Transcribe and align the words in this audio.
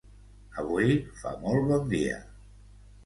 Avui 0.61 0.95
fa 1.21 1.35
molt 1.43 1.69
bon 1.73 1.85
dia 1.95 2.21